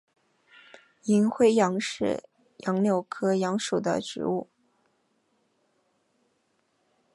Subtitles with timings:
[1.03, 2.23] 银灰杨是
[2.65, 4.49] 杨柳科杨属的植物。